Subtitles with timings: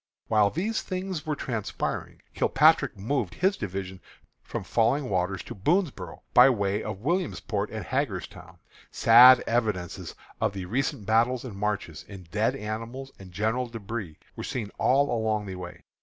[0.29, 4.01] While these things were transpiring, Kilpatrick moved his division
[4.41, 8.57] from Falling Waters to Boonsboro' by way of Williamsport and Hagerstown.
[8.89, 14.43] Sad evidences of the recent battles and marches, in dead animals and general débris, were
[14.43, 15.83] seen all along the way.